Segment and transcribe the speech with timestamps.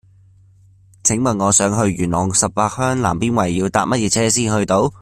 [1.03, 4.89] 請問我想去元朗十八鄉南邊圍要搭乜嘢車先去到